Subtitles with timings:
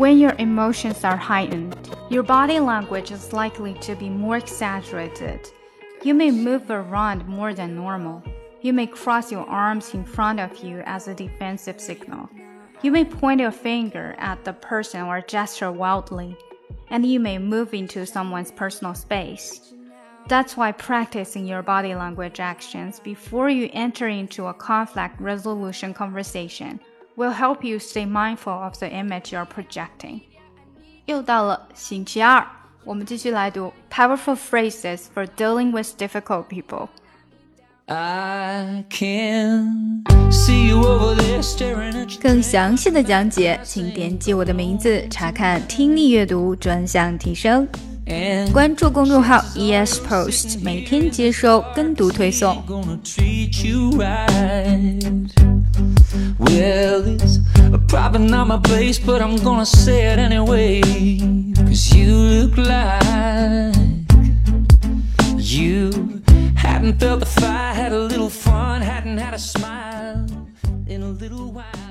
[0.00, 1.76] When your emotions are heightened,
[2.08, 5.46] your body language is likely to be more exaggerated.
[6.02, 8.22] You may move around more than normal.
[8.62, 12.30] You may cross your arms in front of you as a defensive signal.
[12.80, 16.34] You may point your finger at the person or gesture wildly,
[16.88, 19.74] and you may move into someone's personal space.
[20.28, 26.80] That's why practicing your body language actions before you enter into a conflict resolution conversation
[27.16, 30.20] will help you stay mindful of the image you're projecting.
[31.06, 32.46] 又到了星期二，
[32.84, 36.88] 我们继续来读 powerful phrases for dealing with difficult people.
[37.86, 42.20] I can see you over there staring at you.
[42.22, 47.66] 更详细的讲解，请点击我的名字查看听力阅读专项提升。
[48.52, 52.56] 关注公众号 ES Post，每天接收跟读推送。
[56.38, 56.89] Well,
[57.88, 60.80] probably not my place, but I'm gonna say it anyway.
[61.56, 63.02] Cause you look like
[65.36, 65.90] you
[66.56, 70.26] hadn't felt the fire, had a little fun, hadn't had a smile
[70.86, 71.89] in a little while.